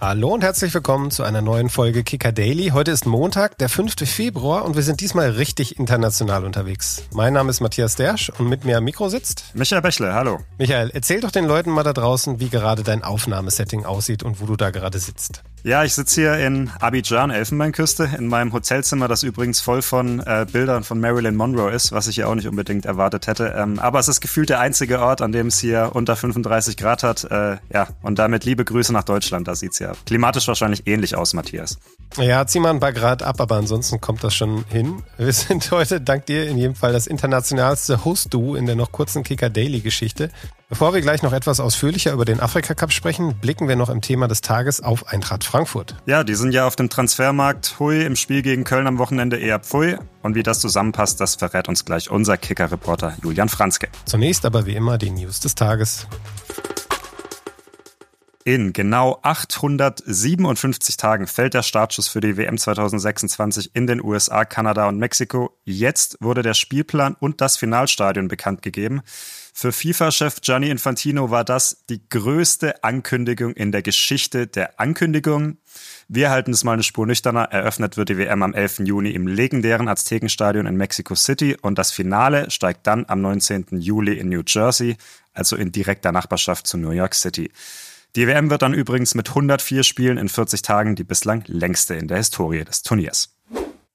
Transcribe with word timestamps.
Hallo 0.00 0.32
und 0.32 0.42
herzlich 0.42 0.72
willkommen 0.72 1.10
zu 1.10 1.24
einer 1.24 1.42
neuen 1.42 1.68
Folge 1.68 2.02
Kicker 2.04 2.32
Daily. 2.32 2.70
Heute 2.70 2.90
ist 2.90 3.04
Montag, 3.04 3.58
der 3.58 3.68
5. 3.68 3.96
Februar 4.08 4.64
und 4.64 4.74
wir 4.74 4.82
sind 4.82 5.02
diesmal 5.02 5.28
richtig 5.28 5.78
international 5.78 6.46
unterwegs. 6.46 7.02
Mein 7.12 7.34
Name 7.34 7.50
ist 7.50 7.60
Matthias 7.60 7.96
Dersch 7.96 8.30
und 8.38 8.48
mit 8.48 8.64
mir 8.64 8.78
am 8.78 8.84
Mikro 8.84 9.10
sitzt 9.10 9.44
Michael 9.52 9.82
Bächle, 9.82 10.14
hallo. 10.14 10.38
Michael, 10.56 10.90
erzähl 10.94 11.20
doch 11.20 11.30
den 11.30 11.44
Leuten 11.44 11.68
mal 11.68 11.82
da 11.82 11.92
draußen, 11.92 12.40
wie 12.40 12.48
gerade 12.48 12.82
dein 12.82 13.04
Aufnahmesetting 13.04 13.84
aussieht 13.84 14.22
und 14.22 14.40
wo 14.40 14.46
du 14.46 14.56
da 14.56 14.70
gerade 14.70 14.98
sitzt. 14.98 15.42
Ja, 15.62 15.84
ich 15.84 15.94
sitze 15.94 16.22
hier 16.22 16.38
in 16.38 16.70
Abidjan, 16.80 17.30
Elfenbeinküste, 17.30 18.08
in 18.16 18.28
meinem 18.28 18.52
Hotelzimmer, 18.54 19.08
das 19.08 19.22
übrigens 19.22 19.60
voll 19.60 19.82
von 19.82 20.20
äh, 20.20 20.46
Bildern 20.50 20.84
von 20.84 20.98
Marilyn 20.98 21.36
Monroe 21.36 21.70
ist, 21.70 21.92
was 21.92 22.08
ich 22.08 22.14
hier 22.14 22.28
auch 22.30 22.34
nicht 22.34 22.48
unbedingt 22.48 22.86
erwartet 22.86 23.26
hätte. 23.26 23.54
Ähm, 23.54 23.78
aber 23.78 23.98
es 23.98 24.08
ist 24.08 24.22
gefühlt 24.22 24.48
der 24.48 24.60
einzige 24.60 25.00
Ort, 25.00 25.20
an 25.20 25.32
dem 25.32 25.48
es 25.48 25.58
hier 25.58 25.90
unter 25.92 26.16
35 26.16 26.78
Grad 26.78 27.02
hat. 27.02 27.24
Äh, 27.24 27.58
ja, 27.72 27.88
und 28.00 28.18
damit 28.18 28.46
liebe 28.46 28.64
Grüße 28.64 28.90
nach 28.94 29.04
Deutschland. 29.04 29.48
Da 29.48 29.54
sieht's 29.54 29.78
ja 29.80 29.92
klimatisch 30.06 30.48
wahrscheinlich 30.48 30.86
ähnlich 30.86 31.14
aus, 31.14 31.34
Matthias. 31.34 31.78
Ja, 32.16 32.46
zieh 32.46 32.58
mal 32.58 32.70
ein 32.70 32.80
paar 32.80 32.94
Grad 32.94 33.22
ab, 33.22 33.38
aber 33.38 33.56
ansonsten 33.56 34.00
kommt 34.00 34.24
das 34.24 34.34
schon 34.34 34.64
hin. 34.70 35.02
Wir 35.18 35.32
sind 35.32 35.70
heute, 35.72 36.00
dank 36.00 36.24
dir, 36.24 36.48
in 36.48 36.56
jedem 36.56 36.74
Fall 36.74 36.94
das 36.94 37.06
internationalste 37.06 38.02
Host-Du 38.06 38.54
in 38.54 38.64
der 38.64 38.76
noch 38.76 38.92
kurzen 38.92 39.24
Kicker 39.24 39.50
Daily-Geschichte. 39.50 40.30
Bevor 40.70 40.94
wir 40.94 41.00
gleich 41.00 41.22
noch 41.22 41.32
etwas 41.32 41.58
ausführlicher 41.58 42.12
über 42.12 42.24
den 42.24 42.38
Afrika 42.38 42.74
Cup 42.74 42.92
sprechen, 42.92 43.34
blicken 43.40 43.66
wir 43.66 43.74
noch 43.74 43.88
im 43.88 44.00
Thema 44.00 44.28
des 44.28 44.40
Tages 44.40 44.80
auf 44.80 45.08
Eintracht 45.08 45.42
Frankfurt. 45.42 45.96
Ja, 46.06 46.22
die 46.22 46.36
sind 46.36 46.52
ja 46.52 46.64
auf 46.64 46.76
dem 46.76 46.88
Transfermarkt 46.88 47.80
hui 47.80 48.04
im 48.04 48.14
Spiel 48.14 48.42
gegen 48.42 48.62
Köln 48.62 48.86
am 48.86 48.98
Wochenende 48.98 49.36
eher 49.36 49.58
pfui. 49.58 49.98
Und 50.22 50.36
wie 50.36 50.44
das 50.44 50.60
zusammenpasst, 50.60 51.20
das 51.20 51.34
verrät 51.34 51.68
uns 51.68 51.84
gleich 51.84 52.08
unser 52.08 52.36
Kicker-Reporter 52.36 53.16
Julian 53.20 53.48
Franzke. 53.48 53.88
Zunächst 54.04 54.46
aber 54.46 54.64
wie 54.64 54.76
immer 54.76 54.96
die 54.96 55.10
News 55.10 55.40
des 55.40 55.56
Tages. 55.56 56.06
In 58.44 58.72
genau 58.72 59.18
857 59.22 60.96
Tagen 60.96 61.26
fällt 61.26 61.54
der 61.54 61.62
Startschuss 61.62 62.06
für 62.06 62.20
die 62.20 62.36
WM 62.36 62.56
2026 62.56 63.74
in 63.74 63.88
den 63.88 64.00
USA, 64.02 64.44
Kanada 64.44 64.86
und 64.88 64.98
Mexiko. 64.98 65.58
Jetzt 65.64 66.16
wurde 66.20 66.42
der 66.42 66.54
Spielplan 66.54 67.16
und 67.18 67.40
das 67.40 67.56
Finalstadion 67.56 68.28
bekannt 68.28 68.62
gegeben. 68.62 69.02
Für 69.60 69.72
FIFA-Chef 69.72 70.40
Gianni 70.40 70.70
Infantino 70.70 71.30
war 71.30 71.44
das 71.44 71.84
die 71.90 72.00
größte 72.08 72.82
Ankündigung 72.82 73.52
in 73.52 73.72
der 73.72 73.82
Geschichte 73.82 74.46
der 74.46 74.80
Ankündigung. 74.80 75.58
Wir 76.08 76.30
halten 76.30 76.52
es 76.52 76.64
mal 76.64 76.72
eine 76.72 76.82
Spur 76.82 77.06
nüchterner. 77.06 77.42
Eröffnet 77.42 77.98
wird 77.98 78.08
die 78.08 78.16
WM 78.16 78.42
am 78.42 78.54
11. 78.54 78.78
Juni 78.86 79.10
im 79.10 79.26
legendären 79.26 79.86
Aztekenstadion 79.88 80.64
in 80.64 80.78
Mexico 80.78 81.14
City 81.14 81.58
und 81.60 81.76
das 81.76 81.92
Finale 81.92 82.50
steigt 82.50 82.86
dann 82.86 83.04
am 83.06 83.20
19. 83.20 83.66
Juli 83.72 84.14
in 84.14 84.30
New 84.30 84.40
Jersey, 84.46 84.96
also 85.34 85.56
in 85.56 85.72
direkter 85.72 86.10
Nachbarschaft 86.10 86.66
zu 86.66 86.78
New 86.78 86.92
York 86.92 87.14
City. 87.14 87.52
Die 88.16 88.26
WM 88.26 88.48
wird 88.48 88.62
dann 88.62 88.72
übrigens 88.72 89.14
mit 89.14 89.28
104 89.28 89.82
Spielen 89.82 90.16
in 90.16 90.30
40 90.30 90.62
Tagen 90.62 90.96
die 90.96 91.04
bislang 91.04 91.44
längste 91.48 91.96
in 91.96 92.08
der 92.08 92.16
Historie 92.16 92.64
des 92.64 92.80
Turniers. 92.80 93.28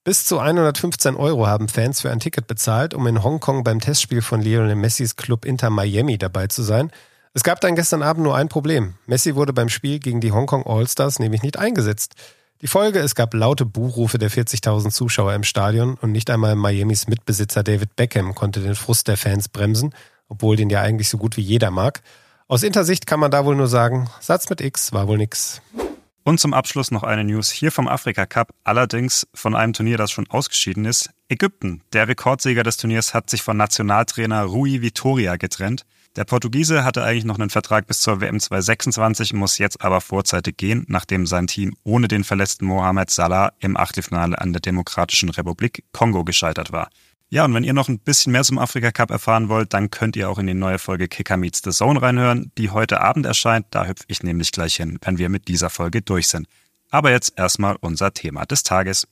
Bis 0.05 0.23
zu 0.23 0.37
115 0.37 1.15
Euro 1.15 1.47
haben 1.47 1.67
Fans 1.67 2.01
für 2.01 2.11
ein 2.11 2.19
Ticket 2.19 2.45
bezahlt, 2.45 2.93
um 2.93 3.07
in 3.07 3.23
Hongkong 3.23 3.63
beim 3.63 3.79
Testspiel 3.79 4.21
von 4.21 4.39
Lionel 4.39 4.75
Messis 4.75 5.15
Club 5.15 5.45
Inter 5.45 5.71
Miami 5.71 6.19
dabei 6.19 6.45
zu 6.45 6.61
sein. 6.61 6.91
Es 7.33 7.43
gab 7.43 7.59
dann 7.59 7.75
gestern 7.75 8.03
Abend 8.03 8.23
nur 8.23 8.35
ein 8.35 8.47
Problem. 8.47 8.93
Messi 9.07 9.33
wurde 9.33 9.51
beim 9.51 9.67
Spiel 9.67 9.97
gegen 9.97 10.21
die 10.21 10.31
Hongkong 10.31 10.63
All-Stars 10.63 11.17
nämlich 11.17 11.41
nicht 11.41 11.57
eingesetzt. 11.57 12.13
Die 12.61 12.67
Folge, 12.67 12.99
es 12.99 13.15
gab 13.15 13.33
laute 13.33 13.65
Buchrufe 13.65 14.19
der 14.19 14.29
40.000 14.29 14.91
Zuschauer 14.91 15.33
im 15.33 15.43
Stadion 15.43 15.95
und 15.99 16.11
nicht 16.11 16.29
einmal 16.29 16.55
Miamis 16.55 17.07
Mitbesitzer 17.07 17.63
David 17.63 17.95
Beckham 17.95 18.35
konnte 18.35 18.59
den 18.59 18.75
Frust 18.75 19.07
der 19.07 19.17
Fans 19.17 19.49
bremsen, 19.49 19.95
obwohl 20.29 20.55
den 20.55 20.69
ja 20.69 20.81
eigentlich 20.81 21.09
so 21.09 21.17
gut 21.17 21.35
wie 21.35 21.41
jeder 21.41 21.71
mag. 21.71 22.03
Aus 22.47 22.61
Intersicht 22.61 23.07
kann 23.07 23.19
man 23.19 23.31
da 23.31 23.43
wohl 23.43 23.55
nur 23.55 23.67
sagen, 23.67 24.07
Satz 24.19 24.51
mit 24.51 24.61
X 24.61 24.93
war 24.93 25.07
wohl 25.07 25.17
nix. 25.17 25.63
Und 26.27 26.39
zum 26.39 26.55
Abschluss 26.55 26.89
noch 26.89 27.03
eine 27.03 27.23
News 27.23 27.51
hier 27.51 27.71
vom 27.71 27.87
Afrika 27.87 28.25
Cup, 28.25 28.49
allerdings 28.63 29.27
von 29.35 29.55
einem 29.55 29.73
Turnier, 29.73 29.97
das 29.97 30.09
schon 30.09 30.27
ausgeschieden 30.27 30.83
ist. 30.85 31.11
Ägypten, 31.29 31.83
der 31.93 32.07
Rekordsieger 32.07 32.63
des 32.63 32.77
Turniers, 32.77 33.13
hat 33.13 33.29
sich 33.29 33.43
von 33.43 33.55
Nationaltrainer 33.57 34.41
Rui 34.41 34.81
Vitoria 34.81 35.35
getrennt. 35.35 35.85
Der 36.15 36.23
Portugiese 36.23 36.83
hatte 36.83 37.03
eigentlich 37.03 37.25
noch 37.25 37.37
einen 37.37 37.51
Vertrag 37.51 37.85
bis 37.85 37.99
zur 37.99 38.21
WM 38.21 38.39
2026, 38.39 39.33
muss 39.33 39.59
jetzt 39.59 39.83
aber 39.83 40.01
vorzeitig 40.01 40.57
gehen, 40.57 40.83
nachdem 40.87 41.27
sein 41.27 41.45
Team 41.45 41.75
ohne 41.83 42.07
den 42.07 42.23
verletzten 42.23 42.65
Mohamed 42.65 43.11
Salah 43.11 43.53
im 43.59 43.77
Achtelfinale 43.77 44.41
an 44.41 44.51
der 44.51 44.61
Demokratischen 44.61 45.29
Republik 45.29 45.83
Kongo 45.91 46.23
gescheitert 46.23 46.71
war. 46.71 46.89
Ja, 47.29 47.43
und 47.43 47.53
wenn 47.53 47.63
ihr 47.63 47.73
noch 47.73 47.89
ein 47.89 47.99
bisschen 47.99 48.31
mehr 48.31 48.43
zum 48.43 48.59
Afrika 48.59 48.91
Cup 48.91 49.09
erfahren 49.09 49.49
wollt, 49.49 49.73
dann 49.73 49.89
könnt 49.89 50.15
ihr 50.15 50.29
auch 50.29 50.37
in 50.37 50.47
die 50.47 50.53
neue 50.53 50.77
Folge 50.77 51.07
Kicker 51.07 51.37
Meets 51.37 51.61
the 51.63 51.71
Zone 51.71 52.01
reinhören, 52.01 52.51
die 52.57 52.69
heute 52.69 53.01
Abend 53.01 53.25
erscheint. 53.25 53.65
Da 53.71 53.85
hüpfe 53.85 54.05
ich 54.07 54.21
nämlich 54.21 54.51
gleich 54.51 54.75
hin, 54.75 54.99
wenn 55.01 55.17
wir 55.17 55.29
mit 55.29 55.47
dieser 55.47 55.69
Folge 55.69 56.01
durch 56.01 56.27
sind. 56.27 56.47
Aber 56.91 57.11
jetzt 57.11 57.33
erstmal 57.35 57.77
unser 57.81 58.13
Thema 58.13 58.45
des 58.45 58.63
Tages. 58.63 59.07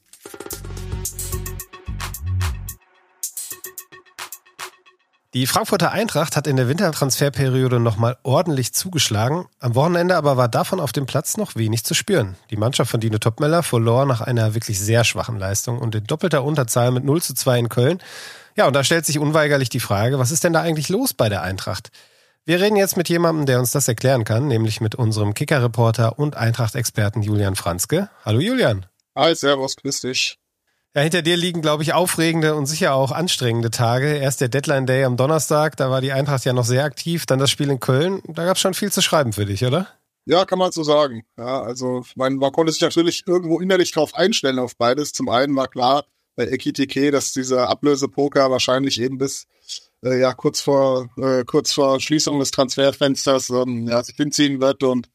Die 5.33 5.47
Frankfurter 5.47 5.91
Eintracht 5.91 6.35
hat 6.35 6.45
in 6.45 6.57
der 6.57 6.67
Wintertransferperiode 6.67 7.79
nochmal 7.79 8.17
ordentlich 8.21 8.71
zugeschlagen. 8.71 9.45
Am 9.59 9.73
Wochenende 9.73 10.15
aber 10.15 10.37
war 10.37 10.47
davon 10.47 10.79
auf 10.79 10.91
dem 10.91 11.07
Platz 11.07 11.37
noch 11.37 11.55
wenig 11.55 11.83
zu 11.83 11.95
spüren. 11.95 12.35
Die 12.51 12.55
Mannschaft 12.55 12.91
von 12.91 12.99
Dino 12.99 13.17
Topmeller 13.17 13.63
verlor 13.63 14.05
nach 14.05 14.21
einer 14.21 14.53
wirklich 14.53 14.79
sehr 14.79 15.03
schwachen 15.03 15.39
Leistung 15.39 15.79
und 15.79 15.95
in 15.95 16.03
doppelter 16.03 16.43
Unterzahl 16.43 16.91
mit 16.91 17.03
0 17.03 17.23
zu 17.23 17.33
2 17.33 17.57
in 17.57 17.69
Köln. 17.69 17.99
Ja, 18.55 18.67
und 18.67 18.73
da 18.73 18.83
stellt 18.83 19.07
sich 19.07 19.17
unweigerlich 19.17 19.69
die 19.69 19.79
Frage, 19.79 20.19
was 20.19 20.29
ist 20.29 20.43
denn 20.43 20.53
da 20.53 20.61
eigentlich 20.61 20.89
los 20.89 21.15
bei 21.15 21.29
der 21.29 21.41
Eintracht? 21.41 21.89
Wir 22.45 22.61
reden 22.61 22.75
jetzt 22.75 22.95
mit 22.95 23.09
jemandem, 23.09 23.47
der 23.47 23.57
uns 23.57 23.71
das 23.71 23.87
erklären 23.87 24.25
kann, 24.25 24.47
nämlich 24.47 24.81
mit 24.81 24.93
unserem 24.93 25.33
Kicker-Reporter 25.33 26.19
und 26.19 26.37
Eintracht-Experten 26.37 27.23
Julian 27.23 27.55
Franzke. 27.55 28.09
Hallo 28.23 28.39
Julian. 28.39 28.85
Hi, 29.15 29.33
servus, 29.33 29.77
grüß 29.77 30.01
dich. 30.01 30.37
Ja, 30.95 31.01
hinter 31.01 31.23
dir 31.23 31.37
liegen, 31.37 31.63
glaube 31.63 31.81
ich, 31.81 31.93
aufregende 31.93 32.53
und 32.53 32.67
sicher 32.67 32.93
auch 32.93 33.11
anstrengende 33.11 33.71
Tage. 33.71 34.15
Erst 34.17 34.41
der 34.41 34.49
Deadline 34.49 34.85
Day 34.85 35.03
am 35.05 35.17
Donnerstag, 35.17 35.75
da 35.75 35.89
war 35.89 36.01
die 36.01 36.11
Eintracht 36.11 36.45
ja 36.45 36.53
noch 36.53 36.65
sehr 36.65 36.83
aktiv. 36.83 37.25
Dann 37.25 37.39
das 37.39 37.49
Spiel 37.49 37.71
in 37.71 37.79
Köln, 37.79 38.21
da 38.27 38.45
gab 38.45 38.57
es 38.57 38.61
schon 38.61 38.75
viel 38.75 38.91
zu 38.91 39.01
schreiben 39.01 39.33
für 39.33 39.45
dich, 39.45 39.65
oder? 39.65 39.87
Ja, 40.25 40.45
kann 40.45 40.59
man 40.59 40.71
so 40.71 40.83
sagen. 40.83 41.23
Ja, 41.35 41.63
also 41.63 42.03
man, 42.15 42.35
man 42.35 42.51
konnte 42.51 42.71
sich 42.71 42.81
natürlich 42.81 43.23
irgendwo 43.25 43.59
innerlich 43.59 43.91
drauf 43.91 44.13
einstellen 44.13 44.59
auf 44.59 44.77
beides. 44.77 45.13
Zum 45.13 45.29
einen 45.29 45.55
war 45.55 45.67
klar 45.67 46.05
bei 46.35 46.47
Ekitike, 46.47 47.09
dass 47.09 47.33
dieser 47.33 47.69
Ablösepoker 47.69 48.51
wahrscheinlich 48.51 49.01
eben 49.01 49.17
bis 49.17 49.47
äh, 50.03 50.19
ja 50.19 50.33
kurz 50.33 50.61
vor 50.61 51.09
äh, 51.17 51.43
kurz 51.43 51.73
vor 51.73 51.99
Schließung 51.99 52.39
des 52.39 52.51
Transferfensters 52.51 53.49
ähm, 53.49 53.87
ja, 53.87 54.03
sich 54.03 54.15
hinziehen 54.15 54.61
wird 54.61 54.83
und 54.83 55.09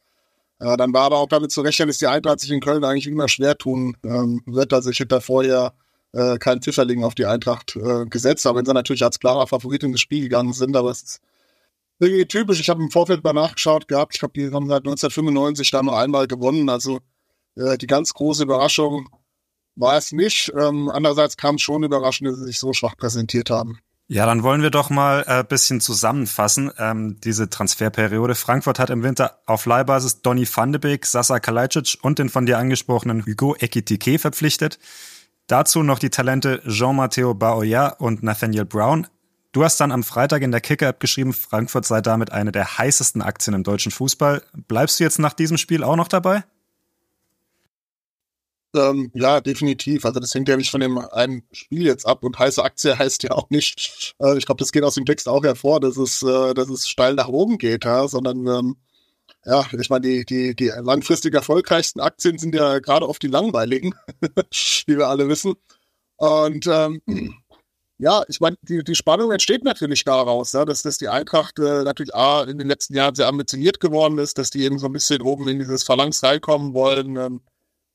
ja, 0.61 0.77
dann 0.77 0.93
war 0.93 1.05
aber 1.05 1.19
auch 1.19 1.29
damit 1.29 1.53
zu 1.53 1.61
rechnen, 1.61 1.89
dass 1.89 1.99
die 1.99 2.07
Eintracht 2.07 2.41
sich 2.41 2.51
in 2.51 2.61
Köln 2.61 2.85
eigentlich 2.85 3.07
immer 3.07 3.29
schwer 3.29 3.57
tun 3.57 3.97
ähm, 4.05 4.43
wird. 4.47 4.73
Also 4.73 4.91
ich 4.91 4.99
hätte 4.99 5.09
da 5.09 5.21
vorher 5.21 5.75
äh, 6.13 6.39
keinen 6.39 6.63
Pfifferling 6.63 7.05
auf 7.05 7.15
die 7.15 7.27
Eintracht 7.27 7.77
äh, 7.77 8.07
gesetzt, 8.07 8.47
aber 8.47 8.59
wenn 8.59 8.67
sie 8.67 8.75
natürlich 8.75 9.05
als 9.05 9.21
klarer 9.21 9.47
Favorit 9.47 9.85
in 9.85 9.93
das 9.93 10.01
Spiel 10.01 10.23
gegangen 10.23 10.53
sind, 10.53 10.77
aber 10.77 10.91
es 10.91 11.03
ist 11.03 11.21
irgendwie 12.01 12.27
typisch. 12.27 12.61
Ich 12.61 12.69
habe 12.69 12.83
im 12.83 12.91
Vorfeld 12.91 13.25
mal 13.25 13.33
nachgeschaut 13.33 13.89
gehabt. 13.89 14.15
Ich 14.15 14.21
glaube, 14.21 14.35
die 14.35 14.47
haben 14.53 14.69
seit 14.69 14.87
1995 14.87 15.71
da 15.71 15.83
nur 15.83 15.99
einmal 15.99 16.27
gewonnen. 16.27 16.69
Also 16.69 17.01
äh, 17.57 17.79
die 17.79 17.87
ganz 17.87 18.15
große 18.15 18.43
Überraschung 18.45 19.09
war 19.77 19.97
es 19.97 20.13
nicht. 20.13 20.53
Ähm, 20.57 20.89
andererseits 20.89 21.37
kam 21.37 21.57
es 21.57 21.63
schon 21.63 21.85
überraschend, 21.85 22.31
dass 22.31 22.39
sie 22.39 22.47
sich 22.47 22.59
so 22.59 22.73
schwach 22.73 22.97
präsentiert 22.97 23.51
haben. 23.51 23.79
Ja, 24.11 24.25
dann 24.25 24.43
wollen 24.43 24.63
wir 24.63 24.71
doch 24.71 24.89
mal 24.89 25.23
ein 25.25 25.41
äh, 25.41 25.45
bisschen 25.47 25.83
zusammenfassen, 25.83 26.73
ähm, 26.79 27.21
diese 27.23 27.51
Transferperiode. 27.51 28.35
Frankfurt 28.35 28.79
hat 28.79 28.89
im 28.89 29.03
Winter 29.03 29.39
auf 29.45 29.67
Leihbasis 29.67 30.23
Donny 30.23 30.49
van 30.51 30.73
de 30.73 30.81
Beek, 30.81 31.05
Sasa 31.05 31.41
Kalajdzic 31.41 31.99
und 32.01 32.19
den 32.19 32.31
von 32.31 32.47
dir 32.47 32.57
angesprochenen 32.57 33.27
Hugo 33.27 33.55
Ekitike 33.59 34.19
verpflichtet. 34.19 34.79
Dazu 35.47 35.83
noch 35.83 35.99
die 35.99 36.09
Talente 36.09 36.63
Jean-Matteo 36.67 37.35
Baoya 37.35 37.89
und 37.89 38.23
Nathaniel 38.23 38.65
Brown. 38.65 39.07
Du 39.53 39.63
hast 39.63 39.79
dann 39.79 39.93
am 39.93 40.03
Freitag 40.03 40.41
in 40.41 40.53
der 40.53 40.63
Kicker-App 40.63 41.01
geschrieben, 41.01 41.35
Frankfurt 41.35 41.85
sei 41.85 42.01
damit 42.01 42.33
eine 42.33 42.51
der 42.51 42.79
heißesten 42.79 43.21
Aktien 43.21 43.55
im 43.55 43.63
deutschen 43.63 43.93
Fußball. 43.93 44.43
Bleibst 44.69 45.01
du 45.01 45.05
jetzt 45.05 45.19
nach 45.19 45.35
diesem 45.35 45.59
Spiel 45.59 45.85
auch 45.85 45.97
noch 45.97 46.09
dabei? 46.09 46.45
Ähm, 48.75 49.11
ja, 49.15 49.41
definitiv. 49.41 50.05
Also 50.05 50.21
das 50.21 50.35
hängt 50.35 50.49
ja 50.49 50.57
nicht 50.57 50.71
von 50.71 50.81
dem 50.81 50.99
einen 50.99 51.43
Spiel 51.53 51.87
jetzt 51.87 52.07
ab 52.07 52.23
und 52.23 52.39
heiße 52.39 52.63
Aktie 52.63 52.99
heißt 52.99 53.23
ja 53.23 53.31
auch 53.33 53.49
nicht, 53.51 54.15
äh, 54.21 54.37
ich 54.37 54.45
glaube, 54.45 54.59
das 54.59 54.73
geht 54.73 54.85
aus 54.85 54.95
dem 54.95 55.07
Text 55.07 55.29
auch 55.29 55.43
hervor, 55.43 55.81
dass 55.81 55.97
es, 55.97 56.23
äh, 56.23 56.53
dass 56.55 56.69
es 56.69 56.89
steil 56.89 57.15
nach 57.15 57.29
oben 57.29 57.57
geht, 57.57 57.85
ja, 57.85 58.07
sondern 58.09 58.47
ähm, 58.47 58.77
ja, 59.45 59.67
ich 59.79 59.89
meine, 59.89 60.03
die, 60.03 60.25
die, 60.27 60.55
die 60.55 60.71
langfristig 60.83 61.35
erfolgreichsten 61.35 62.01
Aktien 62.01 62.39
sind 62.39 62.55
ja 62.55 62.81
gerade 62.81 63.09
oft 63.09 63.23
die 63.23 63.29
langweiligen, 63.29 63.95
wie 64.87 64.99
wir 64.99 65.09
alle 65.09 65.29
wissen. 65.29 65.55
Und 66.17 66.67
ähm, 66.67 67.01
ja, 67.99 68.23
ich 68.29 68.41
meine, 68.41 68.57
die, 68.63 68.85
die 68.85 68.95
Spannung 68.95 69.33
entsteht 69.33 69.65
natürlich 69.65 70.05
daraus, 70.05 70.53
ja, 70.53 70.65
dass, 70.65 70.83
dass 70.83 70.99
die 70.99 71.09
Eintracht 71.09 71.59
äh, 71.59 71.85
natürlich 71.85 72.15
A, 72.15 72.45
in 72.45 72.59
den 72.59 72.69
letzten 72.69 72.95
Jahren 72.95 73.15
sehr 73.15 73.29
ambitioniert 73.29 73.81
geworden 73.81 74.19
ist, 74.19 74.39
dass 74.39 74.51
die 74.51 74.63
eben 74.63 74.79
so 74.79 74.87
ein 74.87 74.93
bisschen 74.93 75.23
oben 75.23 75.49
in 75.49 75.59
dieses 75.59 75.85
Phalanx 75.85 76.23
reinkommen 76.23 76.75
wollen. 76.75 77.17
Ähm, 77.17 77.41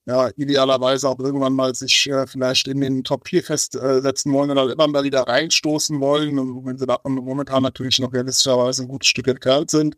ja, 0.05 0.29
idealerweise 0.35 1.07
auch 1.07 1.19
irgendwann 1.19 1.53
mal 1.53 1.73
sich 1.75 2.09
äh, 2.09 2.27
vielleicht 2.27 2.67
in 2.67 2.81
den 2.81 3.03
Top 3.03 3.27
4 3.27 3.43
festsetzen 3.43 4.33
wollen 4.33 4.51
oder 4.51 4.71
immer 4.71 4.87
mal 4.87 5.03
wieder 5.03 5.21
reinstoßen 5.21 5.99
wollen, 6.01 6.37
wenn 6.65 6.77
sie 6.77 6.85
da 6.85 6.99
momentan 7.05 7.63
natürlich 7.63 7.99
noch 7.99 8.11
realistischerweise 8.11 8.83
ein 8.83 8.89
gutes 8.89 9.07
Stück 9.07 9.27
entfernt 9.27 9.71
sind. 9.71 9.95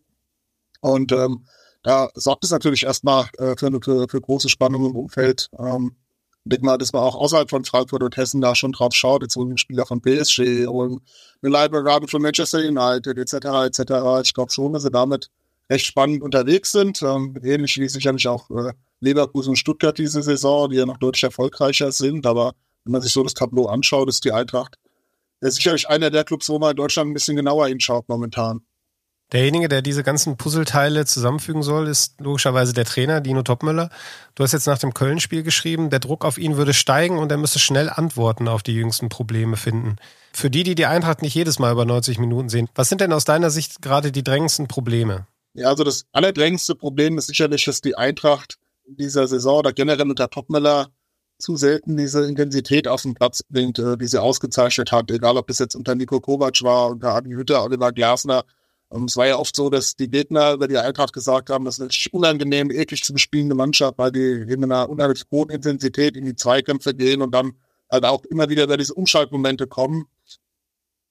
Und 0.81 1.12
ähm, 1.12 1.46
da 1.81 2.10
sorgt 2.13 2.44
es 2.44 2.52
natürlich 2.52 2.84
erstmal 2.84 3.25
äh, 3.38 3.56
für, 3.57 3.72
für, 3.81 4.07
für 4.07 4.22
große 4.22 4.50
Spannung 4.50 4.86
im 4.86 4.96
Umfeld. 4.96 5.50
Ähm, 5.57 5.96
ich 6.44 6.51
denke 6.51 6.66
mal, 6.66 6.78
dass 6.78 6.94
man 6.94 7.01
auch 7.01 7.16
außerhalb 7.16 7.50
von 7.50 7.66
Frankfurt 7.66 8.04
und 8.04 8.18
Hessen 8.18 8.42
da 8.42 8.54
schon 8.54 8.72
drauf 8.72 8.94
schaut. 8.94 9.24
Jetzt 9.24 9.36
holen 9.36 9.50
wir 9.50 9.58
Spieler 9.58 9.88
von 9.88 10.01
PSG 10.01 10.68
und 10.68 11.01
eine 11.42 11.51
Leiberaden 11.51 12.08
von 12.08 12.22
Manchester 12.22 12.60
United 12.60 13.18
etc. 13.18 13.34
etc. 13.66 14.22
Ich 14.22 14.36
glaube 14.36 14.51
schon, 14.51 14.74
dass 14.74 14.84
sie 14.84 14.92
damit 14.92 15.31
recht 15.72 15.88
spannend 15.88 16.22
unterwegs 16.22 16.72
sind. 16.72 17.01
Ähm, 17.01 17.36
ähnlich 17.44 17.78
wie 17.80 17.90
sicherlich 17.90 18.28
auch 18.28 18.51
äh, 18.51 18.74
Leverkusen 19.06 19.52
und 19.52 19.56
Stuttgart 19.56 19.98
diese 19.98 20.22
Saison, 20.22 20.69
die 20.69 20.78
ja 20.78 20.86
noch 20.86 20.98
deutlich 20.98 21.24
erfolgreicher 21.24 21.92
sind. 21.92 22.25
Aber 22.25 22.54
wenn 22.84 22.92
man 22.92 23.02
sich 23.02 23.13
so 23.13 23.24
das 23.24 23.34
Tableau 23.34 23.68
anschaut, 23.68 24.10
ist 24.10 24.25
die 24.25 24.31
Eintracht 24.31 24.78
ja, 25.42 25.52
sicherlich 25.52 25.90
einer 25.90 26.10
der 26.10 26.24
Clubs, 26.24 26.50
wo 26.50 26.60
man 26.60 26.72
in 26.72 26.78
Deutschland 26.78 27.10
ein 27.10 27.13
bisschen 27.13 27.36
genauer 27.36 27.68
hinschaut 27.68 28.07
momentan. 28.10 28.62
Derjenige, 29.31 29.68
der 29.68 29.81
diese 29.81 30.04
ganzen 30.04 30.38
Puzzleteile 30.38 31.06
zusammenfügen 31.06 31.63
soll, 31.63 31.88
ist 31.88 32.22
logischerweise 32.22 32.74
der 32.74 32.86
Trainer, 32.86 33.22
Dino 33.22 33.42
Topmüller. 33.42 33.90
Du 34.36 34.44
hast 34.44 34.52
jetzt 34.52 34.68
nach 34.68 34.78
dem 34.78 34.94
Köln-Spiel 34.94 35.42
geschrieben, 35.42 35.90
der 35.90 36.00
Druck 36.00 36.24
auf 36.24 36.38
ihn 36.38 36.58
würde 36.58 36.75
steigen 36.75 37.18
und 37.18 37.31
er 37.31 37.38
müsse 37.38 37.58
schnell 37.58 37.90
Antworten 37.90 38.48
auf 38.48 38.62
die 38.62 38.74
jüngsten 38.74 39.10
Probleme 39.10 39.58
finden. 39.58 39.96
Für 40.31 40.51
die, 40.51 40.63
die 40.63 40.75
die 40.75 40.86
Eintracht 40.86 41.24
nicht 41.24 41.34
jedes 41.34 41.58
Mal 41.58 41.72
über 41.72 41.86
90 41.86 42.19
Minuten 42.19 42.50
sehen, 42.50 42.69
was 42.75 42.88
sind 42.88 43.01
denn 43.01 43.13
aus 43.13 43.25
deiner 43.25 43.50
Sicht 43.50 43.81
gerade 43.81 44.12
die 44.12 44.24
drängendsten 44.24 44.68
Probleme? 44.68 45.25
Ja, 45.54 45.69
also 45.69 45.84
das 45.84 46.06
allerdrängendste 46.12 46.75
Problem 46.75 47.18
ist 47.18 47.28
sicherlich, 47.28 47.66
dass 47.66 47.81
die 47.81 47.96
Eintracht 47.96 48.60
in 48.88 48.98
dieser 48.98 49.28
Saison 49.28 49.60
oder 49.60 49.74
generell 49.74 50.10
unter 50.10 50.30
Topmüller 50.30 50.90
zu 51.38 51.58
selten 51.58 51.98
diese 51.98 52.26
Intensität 52.26 52.88
auf 52.88 53.02
den 53.02 53.14
Platz 53.14 53.44
bringt, 53.50 53.80
äh, 53.80 53.98
die 53.98 54.08
sie 54.08 54.22
ausgezeichnet 54.22 54.92
hat. 54.92 55.12
Egal, 55.12 55.38
ob 55.38 55.48
das 55.48 55.60
jetzt 55.60 55.76
unter 55.76 55.96
Nico 55.96 56.20
Kovac 56.22 56.62
war, 56.64 56.90
unter 56.92 57.14
Adi 57.14 57.32
Hütter, 57.32 57.64
Oliver 57.64 57.92
Glasner. 57.92 58.46
Ähm, 58.92 59.06
es 59.06 59.18
war 59.18 59.28
ja 59.28 59.38
oft 59.38 59.56
so, 59.56 59.70
dass 59.70 59.96
die 59.96 60.10
Gegner 60.10 60.54
über 60.54 60.68
die 60.68 60.78
Eintracht 60.78 61.14
gesagt 61.14 61.50
haben, 61.50 61.66
das 61.66 61.80
ist 61.80 61.82
eine 61.82 62.12
unangenehm, 62.12 62.72
eklig 62.72 63.04
zu 63.04 63.14
bespielende 63.14 63.56
Mannschaft, 63.56 63.98
weil 63.98 64.12
die 64.12 64.46
in 64.48 64.64
einer 64.64 64.90
unheimlich 64.90 65.24
hohen 65.32 65.50
Intensität 65.50 66.16
in 66.16 66.26
die 66.26 66.36
Zweikämpfe 66.36 66.94
gehen 66.94 67.22
und 67.22 67.32
dann 67.32 67.54
halt 67.92 68.06
auch 68.06 68.24
immer 68.26 68.50
wieder 68.50 68.64
über 68.64 68.78
diese 68.78 68.94
Umschaltmomente 68.94 69.68
kommen. 69.68 70.06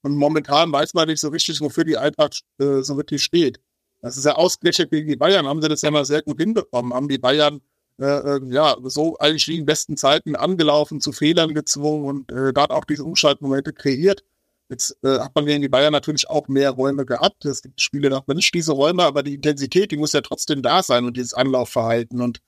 Und 0.03 0.17
momentan 0.17 0.73
weiß 0.73 0.95
man 0.95 1.09
nicht 1.09 1.21
so 1.21 1.29
richtig, 1.29 1.61
wofür 1.61 1.85
die 1.85 1.97
Eintracht 1.97 2.43
äh, 2.59 2.83
so 2.83 2.97
wirklich 2.97 3.23
steht. 3.25 3.59
Das 4.05 4.19
ist 4.19 4.25
ja 4.25 4.35
ausgerechnet 4.35 4.91
gegen 4.91 5.09
die 5.09 5.17
Bayern, 5.17 5.47
haben 5.47 5.63
sie 5.63 5.69
das 5.69 5.81
ja 5.81 5.91
mal 5.91 6.05
sehr 6.05 6.21
gut 6.21 6.39
hinbekommen, 6.39 6.93
haben 6.93 7.09
die 7.09 7.17
Bayern 7.17 7.63
äh, 7.99 8.05
äh, 8.05 8.41
ja 8.51 8.77
so 8.83 9.17
eigentlich 9.17 9.49
wie 9.49 9.57
in 9.57 9.65
besten 9.65 9.97
Zeiten 9.97 10.37
angelaufen, 10.37 11.01
zu 11.01 11.11
Fehlern 11.11 11.55
gezwungen 11.55 12.05
und 12.05 12.31
äh, 12.31 12.53
da 12.53 12.67
auch 12.67 12.85
diese 12.85 13.03
Umschaltmomente 13.03 13.73
kreiert. 13.73 14.23
Jetzt 14.69 14.99
äh, 15.05 15.21
hat 15.21 15.35
man 15.35 15.47
gegen 15.47 15.63
die 15.63 15.71
Bayern 15.71 15.93
natürlich 15.93 16.29
auch 16.29 16.49
mehr 16.49 16.73
Räume 16.73 17.07
gehabt. 17.07 17.47
Es 17.47 17.63
gibt 17.63 17.81
Spiele 17.81 18.11
noch 18.11 18.27
nicht 18.27 18.53
diese 18.53 18.73
Räume, 18.73 19.05
aber 19.05 19.23
die 19.23 19.37
Intensität, 19.37 19.91
die 19.91 19.97
muss 19.97 20.13
ja 20.13 20.21
trotzdem 20.21 20.61
da 20.61 20.83
sein 20.83 21.07
und 21.07 21.17
dieses 21.17 21.33
Anlaufverhalten. 21.33 22.21
Und 22.21 22.41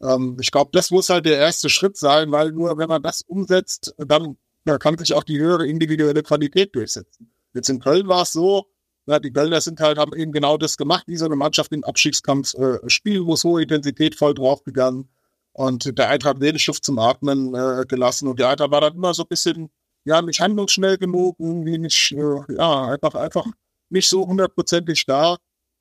ähm, 0.00 0.36
ich 0.40 0.52
glaube, 0.52 0.70
das 0.72 0.92
muss 0.92 1.08
halt 1.08 1.26
der 1.26 1.38
erste 1.38 1.70
Schritt 1.70 1.96
sein, 1.96 2.30
weil 2.30 2.52
nur 2.52 2.78
wenn 2.78 2.88
man 2.88 3.02
das 3.02 3.22
umsetzt, 3.22 3.96
dann 3.98 4.36
da 4.64 4.78
kann 4.78 4.96
sich 4.96 5.14
auch 5.14 5.24
die 5.24 5.40
höhere 5.40 5.66
individuelle 5.66 6.22
Qualität 6.22 6.76
durchsetzen. 6.76 7.32
Jetzt 7.52 7.68
in 7.68 7.80
Köln 7.80 8.06
war 8.06 8.22
es 8.22 8.32
so, 8.32 8.66
ja, 9.06 9.18
die 9.18 9.32
Kölner 9.32 9.60
sind 9.60 9.80
halt, 9.80 9.98
haben 9.98 10.14
eben 10.14 10.32
genau 10.32 10.56
das 10.56 10.76
gemacht, 10.76 11.04
wie 11.06 11.16
so 11.16 11.24
eine 11.24 11.36
Mannschaft 11.36 11.72
im 11.72 11.84
Abstiegskampf 11.84 12.54
äh, 12.54 12.78
spielen 12.88 13.24
muss, 13.24 13.44
hohe 13.44 13.62
Intensität 13.62 14.14
voll 14.14 14.34
draufgegangen. 14.34 15.08
Und 15.52 15.98
der 15.98 16.08
Eintracht 16.08 16.40
wenig 16.40 16.66
Luft 16.66 16.84
zum 16.84 16.98
Atmen 16.98 17.54
äh, 17.54 17.84
gelassen. 17.88 18.28
Und 18.28 18.38
die 18.38 18.44
Eintracht 18.44 18.70
war 18.70 18.80
dann 18.80 18.94
immer 18.94 19.14
so 19.14 19.24
ein 19.24 19.28
bisschen, 19.28 19.70
ja, 20.04 20.22
nicht 20.22 20.40
handlungsschnell 20.40 20.96
genug, 20.96 21.36
irgendwie 21.40 21.78
nicht, 21.78 22.12
äh, 22.12 22.54
ja, 22.56 22.86
einfach, 22.86 23.14
einfach 23.14 23.46
nicht 23.88 24.08
so 24.08 24.26
hundertprozentig 24.26 25.04
da. 25.06 25.36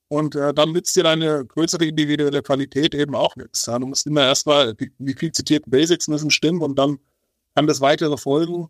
Und 0.08 0.36
äh, 0.36 0.54
dann 0.54 0.72
nützt 0.72 0.96
dir 0.96 1.04
deine 1.04 1.46
größere 1.46 1.86
individuelle 1.86 2.42
Qualität 2.42 2.96
eben 2.96 3.14
auch 3.16 3.36
nichts. 3.36 3.68
Ja. 3.68 3.78
Du 3.78 3.86
musst 3.86 4.08
immer 4.08 4.24
erstmal, 4.24 4.76
wie 4.98 5.14
viel 5.14 5.32
zitiert, 5.32 5.66
Basics 5.68 6.08
müssen 6.08 6.32
stimmen 6.32 6.64
und 6.64 6.80
dann 6.80 6.98
kann 7.56 7.68
das 7.68 7.80
weitere 7.80 8.18
folgen. 8.18 8.70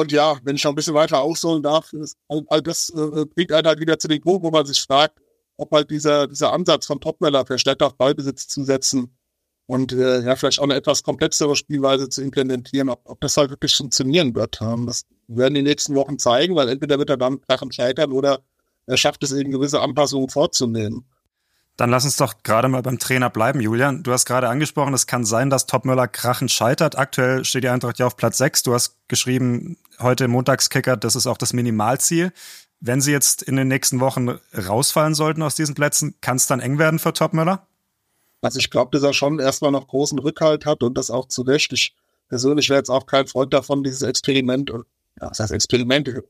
Und 0.00 0.12
ja, 0.12 0.38
wenn 0.42 0.56
ich 0.56 0.64
noch 0.64 0.72
ein 0.72 0.74
bisschen 0.74 0.94
weiter 0.94 1.20
ausholen 1.20 1.62
darf, 1.62 1.92
ist, 1.92 2.18
all, 2.28 2.62
das 2.62 2.90
äh, 2.90 3.24
bringt 3.24 3.52
einen 3.52 3.66
halt 3.66 3.80
wieder 3.80 3.98
zu 3.98 4.08
dem 4.08 4.20
Punkt, 4.20 4.42
wo 4.42 4.50
man 4.50 4.66
sich 4.66 4.80
fragt, 4.82 5.18
ob 5.56 5.72
halt 5.72 5.90
dieser, 5.90 6.26
dieser 6.26 6.52
Ansatz 6.52 6.86
von 6.86 7.00
Topmeller 7.00 7.46
verstärkt 7.46 7.82
auf 7.82 7.96
Ballbesitz 7.96 8.46
zu 8.46 8.62
setzen 8.64 9.16
und 9.66 9.92
äh, 9.92 10.20
ja, 10.22 10.36
vielleicht 10.36 10.60
auch 10.60 10.64
eine 10.64 10.74
etwas 10.74 11.02
komplexere 11.02 11.56
Spielweise 11.56 12.08
zu 12.08 12.22
implementieren, 12.22 12.88
ob, 12.88 13.00
ob 13.04 13.20
das 13.20 13.36
halt 13.36 13.50
wirklich 13.50 13.74
funktionieren 13.74 14.34
wird. 14.34 14.60
Ähm, 14.60 14.86
das 14.86 15.06
werden 15.28 15.54
die 15.54 15.62
nächsten 15.62 15.94
Wochen 15.94 16.18
zeigen, 16.18 16.54
weil 16.54 16.68
entweder 16.68 16.98
wird 16.98 17.10
er 17.10 17.16
dann 17.16 17.40
krachend 17.40 17.74
scheitern 17.74 18.12
oder 18.12 18.40
er 18.86 18.96
schafft 18.96 19.22
es 19.24 19.32
eben 19.32 19.50
gewisse 19.50 19.80
Anpassungen 19.80 20.28
vorzunehmen. 20.28 21.06
Dann 21.76 21.90
lass 21.90 22.04
uns 22.04 22.16
doch 22.16 22.42
gerade 22.42 22.68
mal 22.68 22.82
beim 22.82 22.98
Trainer 22.98 23.28
bleiben, 23.28 23.60
Julian. 23.60 24.02
Du 24.02 24.12
hast 24.12 24.24
gerade 24.24 24.48
angesprochen, 24.48 24.94
es 24.94 25.06
kann 25.06 25.26
sein, 25.26 25.50
dass 25.50 25.66
Topmöller 25.66 26.08
krachend 26.08 26.50
scheitert. 26.50 26.96
Aktuell 26.96 27.44
steht 27.44 27.64
die 27.64 27.68
Eintracht 27.68 27.98
ja 27.98 28.06
auf 28.06 28.16
Platz 28.16 28.38
6. 28.38 28.62
Du 28.62 28.72
hast 28.72 28.96
geschrieben, 29.08 29.76
heute 29.98 30.26
Montagskicker, 30.26 30.96
das 30.96 31.16
ist 31.16 31.26
auch 31.26 31.36
das 31.36 31.52
Minimalziel. 31.52 32.32
Wenn 32.80 33.02
sie 33.02 33.12
jetzt 33.12 33.42
in 33.42 33.56
den 33.56 33.68
nächsten 33.68 34.00
Wochen 34.00 34.38
rausfallen 34.54 35.14
sollten 35.14 35.42
aus 35.42 35.54
diesen 35.54 35.74
Plätzen, 35.74 36.14
kann 36.20 36.36
es 36.36 36.46
dann 36.46 36.60
eng 36.60 36.78
werden 36.78 36.98
für 36.98 37.12
Topmöller? 37.12 37.66
Also 38.40 38.58
ich 38.58 38.70
glaube, 38.70 38.90
dass 38.92 39.02
er 39.02 39.12
schon 39.12 39.38
erstmal 39.38 39.70
noch 39.70 39.86
großen 39.86 40.18
Rückhalt 40.18 40.64
hat 40.64 40.82
und 40.82 40.96
das 40.96 41.10
auch 41.10 41.28
zu 41.28 41.42
Recht. 41.42 41.72
Ich 41.72 41.94
persönlich 42.28 42.68
wäre 42.68 42.78
jetzt 42.78 42.90
auch 42.90 43.06
kein 43.06 43.26
Freund 43.26 43.52
davon, 43.52 43.82
dieses 43.82 44.02
Experiment, 44.02 44.70
ja, 44.70 45.28
das 45.28 45.40
heißt 45.40 45.52
Experiment, 45.52 46.22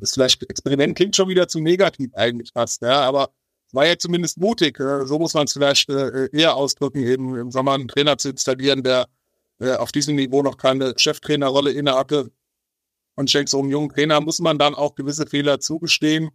ist 0.00 0.14
vielleicht, 0.14 0.48
Experiment 0.48 0.96
klingt 0.96 1.16
schon 1.16 1.28
wieder 1.28 1.48
zu 1.48 1.60
negativ 1.60 2.14
eigentlich 2.14 2.52
fast, 2.52 2.82
ja, 2.82 3.00
aber 3.02 3.30
war 3.72 3.86
ja 3.86 3.98
zumindest 3.98 4.38
mutig. 4.38 4.78
So 4.78 5.18
muss 5.18 5.34
man 5.34 5.44
es 5.44 5.52
vielleicht 5.52 5.88
äh, 5.90 6.28
eher 6.32 6.56
ausdrücken, 6.56 7.02
eben 7.02 7.36
im 7.36 7.50
Sommer 7.50 7.72
einen 7.72 7.88
Trainer 7.88 8.18
zu 8.18 8.30
installieren, 8.30 8.82
der 8.82 9.06
äh, 9.58 9.74
auf 9.74 9.92
diesem 9.92 10.16
Niveau 10.16 10.42
noch 10.42 10.56
keine 10.56 10.94
Cheftrainerrolle 10.96 11.72
inne 11.72 11.94
hatte. 11.94 12.30
Und 13.16 13.28
ich 13.28 13.32
denke, 13.32 13.50
so 13.50 13.60
einem 13.60 13.70
jungen 13.70 13.88
Trainer 13.88 14.20
muss 14.20 14.38
man 14.38 14.58
dann 14.58 14.74
auch 14.74 14.94
gewisse 14.94 15.26
Fehler 15.26 15.60
zugestehen. 15.60 16.30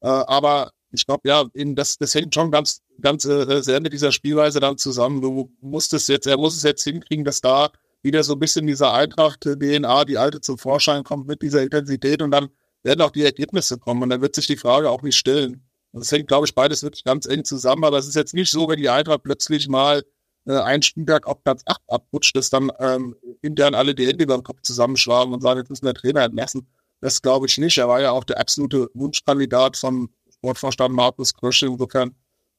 Äh, 0.00 0.08
aber 0.08 0.72
ich 0.92 1.06
glaube, 1.06 1.28
ja, 1.28 1.44
eben 1.54 1.74
das, 1.74 1.98
das 1.98 2.14
hängt 2.14 2.34
schon 2.34 2.50
ganz, 2.50 2.82
ganz 3.00 3.24
äh, 3.24 3.62
sehr 3.62 3.80
mit 3.80 3.92
dieser 3.92 4.12
Spielweise 4.12 4.60
dann 4.60 4.78
zusammen. 4.78 5.20
Du 5.20 5.50
musst 5.60 5.92
es 5.92 6.06
jetzt, 6.06 6.26
er 6.26 6.36
muss 6.36 6.56
es 6.56 6.62
jetzt 6.62 6.84
hinkriegen, 6.84 7.24
dass 7.24 7.40
da 7.40 7.70
wieder 8.02 8.22
so 8.22 8.34
ein 8.34 8.38
bisschen 8.38 8.66
dieser 8.66 8.92
Eintracht-DNA, 8.92 10.04
die 10.04 10.18
alte 10.18 10.40
zum 10.40 10.58
Vorschein 10.58 11.04
kommt 11.04 11.26
mit 11.26 11.42
dieser 11.42 11.62
Intensität 11.62 12.22
und 12.22 12.30
dann 12.30 12.50
werden 12.82 13.00
auch 13.00 13.10
die 13.10 13.24
Ergebnisse 13.24 13.78
kommen 13.78 14.02
und 14.02 14.10
dann 14.10 14.20
wird 14.20 14.34
sich 14.34 14.46
die 14.46 14.58
Frage 14.58 14.90
auch 14.90 15.02
nicht 15.02 15.16
stellen. 15.16 15.66
Das 16.00 16.10
hängt, 16.10 16.28
glaube 16.28 16.46
ich, 16.46 16.54
beides 16.54 16.82
wirklich 16.82 17.04
ganz 17.04 17.26
eng 17.26 17.44
zusammen, 17.44 17.84
aber 17.84 17.98
es 17.98 18.08
ist 18.08 18.16
jetzt 18.16 18.34
nicht 18.34 18.50
so, 18.50 18.68
wenn 18.68 18.78
die 18.78 18.88
Eintracht 18.88 19.22
plötzlich 19.22 19.68
mal 19.68 20.02
äh, 20.46 20.58
ein 20.58 20.82
Spieltag 20.82 21.26
auf 21.26 21.42
Platz 21.44 21.62
8 21.66 21.80
abrutscht, 21.88 22.36
dass 22.36 22.50
dann 22.50 22.72
ähm, 22.80 23.14
intern 23.42 23.74
alle 23.74 23.94
die 23.94 24.06
Hände 24.06 24.24
über 24.24 24.36
den 24.36 24.42
Kopf 24.42 24.62
zusammenschlagen 24.62 25.32
und 25.32 25.40
sagen, 25.40 25.60
jetzt 25.60 25.70
müssen 25.70 25.86
wir 25.86 25.94
Trainer 25.94 26.22
entlassen. 26.22 26.66
Das 27.00 27.22
glaube 27.22 27.46
ich 27.46 27.58
nicht. 27.58 27.78
Er 27.78 27.88
war 27.88 28.00
ja 28.00 28.10
auch 28.10 28.24
der 28.24 28.40
absolute 28.40 28.90
Wunschkandidat 28.94 29.76
von 29.76 30.10
Sportvorstand 30.34 30.94
Markus 30.94 31.34
Krösche. 31.34 31.66
Insofern 31.66 32.14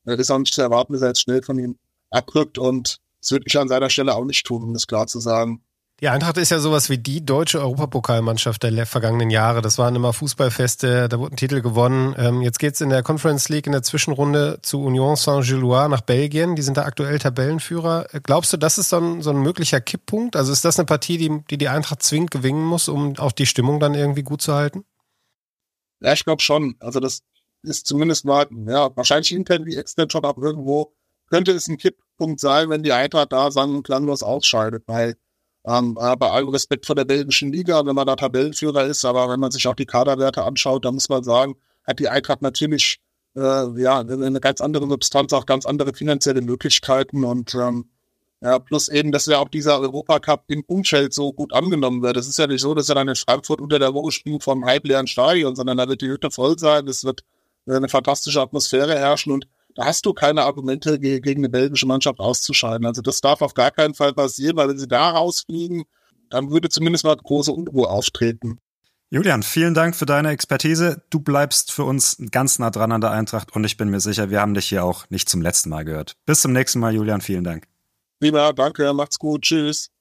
äh, 0.06 0.16
ist 0.16 0.32
auch 0.32 0.40
nicht 0.40 0.54
zu 0.54 0.62
erwarten, 0.62 0.94
dass 0.94 1.02
er 1.02 1.10
jetzt 1.10 1.22
schnell 1.22 1.44
von 1.44 1.60
ihm 1.60 1.78
abrückt 2.12 2.58
und 2.58 3.00
das 3.22 3.32
würde 3.32 3.46
ich 3.48 3.58
an 3.58 3.68
seiner 3.68 3.90
Stelle 3.90 4.16
auch 4.16 4.24
nicht 4.24 4.46
tun, 4.46 4.64
um 4.64 4.74
das 4.74 4.88
klar 4.88 5.08
zu 5.08 5.20
sagen. 5.20 5.64
Die 6.02 6.10
Eintracht 6.10 6.36
ist 6.36 6.50
ja 6.50 6.60
sowas 6.60 6.90
wie 6.90 6.98
die 6.98 7.26
deutsche 7.26 7.62
Europapokalmannschaft 7.62 8.64
der 8.64 8.86
vergangenen 8.86 9.30
Jahre. 9.30 9.62
Das 9.62 9.78
waren 9.78 9.96
immer 9.96 10.12
Fußballfeste, 10.12 11.08
da 11.08 11.20
wurden 11.20 11.38
Titel 11.38 11.62
gewonnen. 11.62 12.14
Ähm, 12.18 12.42
jetzt 12.42 12.60
geht's 12.60 12.82
in 12.82 12.90
der 12.90 13.02
Conference 13.02 13.48
League 13.48 13.66
in 13.66 13.72
der 13.72 13.82
Zwischenrunde 13.82 14.60
zu 14.62 14.84
Union 14.84 15.16
Saint-Gilloise 15.16 15.88
nach 15.88 16.02
Belgien. 16.02 16.58
Die 16.58 16.64
sind 16.64 16.76
da 16.76 16.84
aktuell 16.84 17.18
Tabellenführer. 17.18 18.08
Glaubst 18.24 18.52
du, 18.52 18.58
das 18.58 18.78
ist 18.78 18.90
so 18.90 18.98
ein, 18.98 19.22
so 19.22 19.30
ein 19.30 19.38
möglicher 19.38 19.80
Kipppunkt? 19.80 20.36
Also 20.36 20.52
ist 20.52 20.66
das 20.66 20.78
eine 20.78 20.86
Partie, 20.86 21.18
die, 21.18 21.42
die 21.50 21.58
die 21.58 21.70
Eintracht 21.70 22.04
zwingend 22.04 22.32
gewinnen 22.32 22.66
muss, 22.66 22.90
um 22.90 23.18
auch 23.18 23.32
die 23.32 23.46
Stimmung 23.46 23.80
dann 23.80 23.94
irgendwie 23.94 24.24
gut 24.24 24.42
zu 24.42 24.54
halten? 24.54 24.84
Ja, 26.02 26.12
ich 26.12 26.26
glaube 26.26 26.42
schon. 26.42 26.76
Also 26.82 27.00
das 27.00 27.22
ist 27.64 27.88
zumindest 27.88 28.26
mal, 28.26 28.48
ja, 28.68 28.94
wahrscheinlich 28.98 29.32
intern 29.32 29.66
wie 29.66 29.78
extern 29.78 30.10
schon 30.10 30.26
auch 30.26 30.38
irgendwo 30.38 30.94
könnte 31.30 31.54
es 31.54 31.68
ein 31.68 31.78
Kipppunkt 31.78 32.40
sein, 32.42 32.70
wenn 32.70 32.84
die 32.84 32.92
Eintracht 32.92 33.32
da 33.32 33.50
sang- 33.50 33.76
und 33.76 33.84
klanglos 33.84 34.24
ausscheidet, 34.24 34.84
weil 34.88 35.16
ähm, 35.66 35.96
bei 35.96 36.30
allem 36.30 36.50
Respekt 36.50 36.86
vor 36.86 36.96
der 36.96 37.06
belgischen 37.06 37.52
Liga, 37.52 37.86
wenn 37.86 37.96
man 37.96 38.08
da 38.08 38.16
Tabellenführer 38.16 38.86
ist, 38.86 39.04
aber 39.06 39.30
wenn 39.30 39.40
man 39.40 39.52
sich 39.52 39.68
auch 39.68 39.76
die 39.76 39.86
Kaderwerte 39.86 40.44
anschaut, 40.44 40.86
dann 40.86 40.94
muss 40.94 41.10
man 41.10 41.24
sagen, 41.24 41.56
hat 41.86 42.00
die 42.00 42.10
Eintracht 42.10 42.42
natürlich 42.42 43.00
äh, 43.36 43.82
ja 43.82 44.00
eine 44.00 44.40
ganz 44.40 44.62
andere 44.62 44.88
Substanz, 44.88 45.34
auch 45.34 45.46
ganz 45.46 45.66
andere 45.66 45.94
finanzielle 45.94 46.42
Möglichkeiten 46.42 47.24
und 47.24 47.56
ähm, 47.56 47.90
ja, 48.42 48.60
plus 48.60 48.90
eben, 48.90 49.12
dass 49.12 49.26
ja 49.26 49.40
auch 49.40 49.50
dieser 49.50 49.80
Europacup 49.80 50.44
im 50.48 50.64
Umfeld 50.68 51.14
so 51.14 51.34
gut 51.34 51.54
angenommen 51.54 52.04
wird. 52.04 52.18
Es 52.18 52.28
ist 52.28 52.38
ja 52.38 52.46
nicht 52.46 52.62
so, 52.62 52.76
dass 52.76 52.90
er 52.90 52.96
dann 52.96 53.08
in 53.08 53.16
Frankfurt 53.16 53.62
unter 53.62 53.80
der 53.80 53.94
Woche 53.94 54.12
spielt 54.12 54.44
vom 54.44 54.66
halbleeren 54.66 55.08
Stadion, 55.08 55.56
sondern 55.56 55.78
da 55.78 55.88
wird 55.88 56.02
die 56.02 56.10
Hütte 56.10 56.30
voll 56.30 56.60
sein, 56.60 56.88
es 56.88 57.04
wird 57.04 57.24
eine 57.68 57.90
fantastische 57.90 58.42
Atmosphäre 58.42 58.96
herrschen 58.96 59.32
und 59.32 59.48
da 59.76 59.86
hast 59.86 60.06
du 60.06 60.14
keine 60.14 60.44
Argumente 60.44 61.00
gegen 61.00 61.42
eine 61.42 61.50
belgische 61.50 61.86
Mannschaft 61.86 62.20
auszuscheiden. 62.20 62.86
Also 62.86 63.02
das 63.02 63.22
darf 63.22 63.42
auf 63.42 63.54
gar 63.54 63.72
keinen 63.72 63.94
Fall 63.94 64.14
passieren, 64.14 64.56
weil 64.56 64.70
wenn 64.70 64.80
sie 64.80 64.88
da 64.88 65.12
rausfliegen, 65.12 65.84
dann 66.30 66.50
würde 66.50 66.70
zumindest 66.70 67.04
mal 67.04 67.16
große 67.16 67.52
Unruhe 67.52 67.90
auftreten. 67.90 68.60
Julian, 69.12 69.44
vielen 69.44 69.74
Dank 69.74 69.96
für 69.96 70.06
deine 70.06 70.30
Expertise. 70.32 71.04
Du 71.10 71.20
bleibst 71.20 71.72
für 71.72 71.84
uns 71.84 72.18
ganz 72.32 72.58
nah 72.58 72.72
dran 72.72 72.92
an 72.92 73.02
der 73.02 73.12
Eintracht 73.12 73.56
und 73.56 73.64
ich 73.64 73.78
bin 73.78 73.90
mir 73.90 74.00
sicher, 74.00 74.30
wir 74.32 74.42
haben 74.42 74.56
dich 74.56 74.68
hier 74.68 74.84
auch 74.84 75.10
nicht 75.10 75.30
zum 75.30 75.42
letzten 75.42 75.70
Mal 75.70 75.86
gehört. 75.86 76.16
Bis 76.26 76.42
zum 76.42 76.54
nächsten 76.54 76.80
Mal, 76.80 76.94
Julian. 76.94 77.22
Vielen 77.22 77.44
Dank. 77.44 77.68
Prima, 78.20 78.52
danke, 78.54 78.94
macht's 78.94 79.20
gut. 79.20 79.44
Tschüss. 79.44 79.92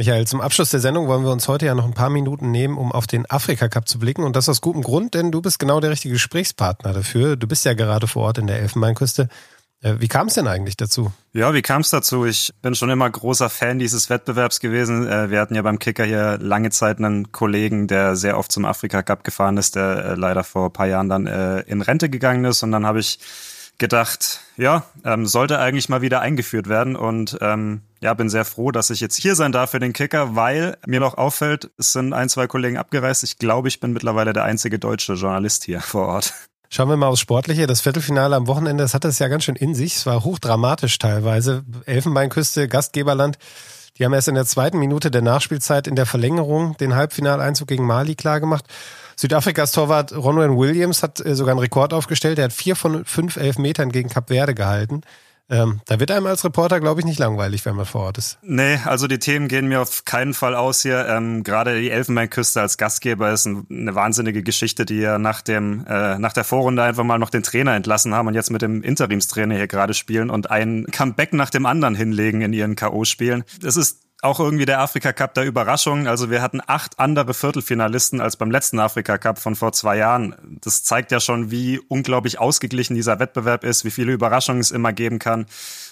Michael, 0.00 0.28
zum 0.28 0.40
Abschluss 0.40 0.70
der 0.70 0.78
Sendung 0.78 1.08
wollen 1.08 1.24
wir 1.24 1.32
uns 1.32 1.48
heute 1.48 1.66
ja 1.66 1.74
noch 1.74 1.84
ein 1.84 1.92
paar 1.92 2.08
Minuten 2.08 2.52
nehmen, 2.52 2.78
um 2.78 2.92
auf 2.92 3.08
den 3.08 3.28
Afrika 3.28 3.68
Cup 3.68 3.88
zu 3.88 3.98
blicken. 3.98 4.22
Und 4.22 4.36
das 4.36 4.48
aus 4.48 4.60
gutem 4.60 4.82
Grund, 4.82 5.14
denn 5.14 5.32
du 5.32 5.42
bist 5.42 5.58
genau 5.58 5.80
der 5.80 5.90
richtige 5.90 6.14
Gesprächspartner 6.14 6.92
dafür. 6.92 7.34
Du 7.34 7.48
bist 7.48 7.64
ja 7.64 7.74
gerade 7.74 8.06
vor 8.06 8.22
Ort 8.22 8.38
in 8.38 8.46
der 8.46 8.60
Elfenbeinküste. 8.60 9.28
Äh, 9.80 9.94
wie 9.98 10.06
kam 10.06 10.28
es 10.28 10.34
denn 10.34 10.46
eigentlich 10.46 10.76
dazu? 10.76 11.10
Ja, 11.32 11.52
wie 11.52 11.62
kam 11.62 11.80
es 11.80 11.90
dazu? 11.90 12.24
Ich 12.26 12.52
bin 12.62 12.76
schon 12.76 12.90
immer 12.90 13.10
großer 13.10 13.50
Fan 13.50 13.80
dieses 13.80 14.08
Wettbewerbs 14.08 14.60
gewesen. 14.60 15.08
Äh, 15.08 15.32
wir 15.32 15.40
hatten 15.40 15.56
ja 15.56 15.62
beim 15.62 15.80
Kicker 15.80 16.04
hier 16.04 16.38
lange 16.38 16.70
Zeit 16.70 16.98
einen 16.98 17.32
Kollegen, 17.32 17.88
der 17.88 18.14
sehr 18.14 18.38
oft 18.38 18.52
zum 18.52 18.66
Afrika 18.66 19.02
Cup 19.02 19.24
gefahren 19.24 19.56
ist, 19.56 19.74
der 19.74 20.04
äh, 20.04 20.14
leider 20.14 20.44
vor 20.44 20.66
ein 20.66 20.72
paar 20.72 20.86
Jahren 20.86 21.08
dann 21.08 21.26
in 21.26 21.82
Rente 21.82 22.08
gegangen 22.08 22.44
ist. 22.44 22.62
Und 22.62 22.70
dann 22.70 22.86
habe 22.86 23.00
ich 23.00 23.18
gedacht, 23.78 24.42
ja, 24.56 24.84
ähm, 25.04 25.26
sollte 25.26 25.58
eigentlich 25.58 25.88
mal 25.88 26.02
wieder 26.02 26.20
eingeführt 26.20 26.68
werden 26.68 26.94
und 26.94 27.36
ähm, 27.40 27.82
ja, 28.00 28.14
bin 28.14 28.28
sehr 28.28 28.44
froh, 28.44 28.70
dass 28.70 28.90
ich 28.90 29.00
jetzt 29.00 29.16
hier 29.16 29.34
sein 29.34 29.52
darf 29.52 29.70
für 29.70 29.80
den 29.80 29.92
Kicker, 29.92 30.36
weil 30.36 30.76
mir 30.86 31.00
noch 31.00 31.18
auffällt, 31.18 31.70
es 31.78 31.92
sind 31.92 32.12
ein, 32.12 32.28
zwei 32.28 32.46
Kollegen 32.46 32.76
abgereist. 32.76 33.24
Ich 33.24 33.38
glaube, 33.38 33.68
ich 33.68 33.80
bin 33.80 33.92
mittlerweile 33.92 34.32
der 34.32 34.44
einzige 34.44 34.78
deutsche 34.78 35.14
Journalist 35.14 35.64
hier 35.64 35.80
vor 35.80 36.06
Ort. 36.06 36.34
Schauen 36.70 36.90
wir 36.90 36.96
mal 36.96 37.06
aufs 37.06 37.20
Sportliche. 37.20 37.66
Das 37.66 37.80
Viertelfinale 37.80 38.36
am 38.36 38.46
Wochenende, 38.46 38.84
das 38.84 38.94
hatte 38.94 39.08
es 39.08 39.18
ja 39.18 39.28
ganz 39.28 39.44
schön 39.44 39.56
in 39.56 39.74
sich. 39.74 39.96
Es 39.96 40.06
war 40.06 40.22
hochdramatisch 40.22 40.98
teilweise. 40.98 41.64
Elfenbeinküste, 41.86 42.68
Gastgeberland. 42.68 43.38
Die 43.96 44.04
haben 44.04 44.12
erst 44.12 44.28
in 44.28 44.34
der 44.34 44.44
zweiten 44.44 44.78
Minute 44.78 45.10
der 45.10 45.22
Nachspielzeit 45.22 45.86
in 45.86 45.96
der 45.96 46.06
Verlängerung 46.06 46.76
den 46.76 46.94
Halbfinaleinzug 46.94 47.68
gegen 47.68 47.84
Mali 47.84 48.14
klargemacht. 48.14 48.66
Südafrikas 49.16 49.72
Torwart 49.72 50.12
Ronwen 50.12 50.56
Williams 50.56 51.02
hat 51.02 51.24
äh, 51.24 51.34
sogar 51.34 51.52
einen 51.52 51.60
Rekord 51.60 51.92
aufgestellt. 51.92 52.38
Er 52.38 52.44
hat 52.44 52.52
vier 52.52 52.76
von 52.76 53.04
fünf 53.04 53.36
Elfmetern 53.36 53.90
gegen 53.90 54.10
Kap 54.10 54.28
Verde 54.28 54.54
gehalten. 54.54 55.00
Ähm, 55.50 55.80
da 55.86 55.98
wird 55.98 56.10
einem 56.10 56.26
als 56.26 56.44
Reporter, 56.44 56.78
glaube 56.78 57.00
ich, 57.00 57.06
nicht 57.06 57.18
langweilig, 57.18 57.64
wenn 57.64 57.74
man 57.74 57.86
vor 57.86 58.02
Ort 58.02 58.18
ist. 58.18 58.38
Nee, 58.42 58.78
also 58.84 59.06
die 59.06 59.18
Themen 59.18 59.48
gehen 59.48 59.66
mir 59.66 59.80
auf 59.80 60.04
keinen 60.04 60.34
Fall 60.34 60.54
aus 60.54 60.82
hier. 60.82 61.06
Ähm, 61.08 61.42
Gerade 61.42 61.80
die 61.80 61.90
Elfenbeinküste 61.90 62.60
als 62.60 62.76
Gastgeber 62.76 63.30
ist 63.32 63.46
eine 63.46 63.94
wahnsinnige 63.94 64.42
Geschichte, 64.42 64.84
die 64.84 64.98
ja 64.98 65.18
nach 65.18 65.40
dem 65.40 65.86
äh, 65.88 66.18
nach 66.18 66.32
der 66.34 66.44
Vorrunde 66.44 66.82
einfach 66.82 67.04
mal 67.04 67.18
noch 67.18 67.30
den 67.30 67.42
Trainer 67.42 67.74
entlassen 67.74 68.14
haben 68.14 68.28
und 68.28 68.34
jetzt 68.34 68.50
mit 68.50 68.60
dem 68.60 68.82
Interimstrainer 68.82 69.54
hier 69.54 69.68
gerade 69.68 69.94
spielen 69.94 70.28
und 70.28 70.50
ein 70.50 70.86
Comeback 70.92 71.32
nach 71.32 71.50
dem 71.50 71.64
anderen 71.64 71.94
hinlegen 71.94 72.42
in 72.42 72.52
ihren 72.52 72.76
KO-Spielen. 72.76 73.44
Das 73.62 73.76
ist 73.76 74.07
auch 74.22 74.40
irgendwie 74.40 74.66
der 74.66 74.80
Afrika 74.80 75.12
Cup 75.12 75.34
der 75.34 75.44
Überraschung. 75.44 76.08
Also 76.08 76.30
wir 76.30 76.42
hatten 76.42 76.60
acht 76.66 76.98
andere 76.98 77.34
Viertelfinalisten 77.34 78.20
als 78.20 78.36
beim 78.36 78.50
letzten 78.50 78.80
Afrika 78.80 79.16
Cup 79.16 79.38
von 79.38 79.54
vor 79.54 79.72
zwei 79.72 79.96
Jahren. 79.96 80.34
Das 80.62 80.82
zeigt 80.82 81.12
ja 81.12 81.20
schon, 81.20 81.50
wie 81.50 81.78
unglaublich 81.78 82.40
ausgeglichen 82.40 82.94
dieser 82.94 83.20
Wettbewerb 83.20 83.64
ist, 83.64 83.84
wie 83.84 83.90
viele 83.90 84.12
Überraschungen 84.12 84.60
es 84.60 84.70
immer 84.72 84.92
geben 84.92 85.18
kann. 85.18 85.46